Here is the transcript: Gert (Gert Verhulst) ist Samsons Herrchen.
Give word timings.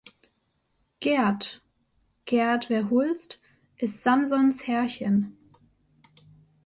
Gert 0.99 1.61
(Gert 2.25 2.65
Verhulst) 2.71 3.39
ist 3.77 4.01
Samsons 4.01 4.65
Herrchen. 4.65 5.37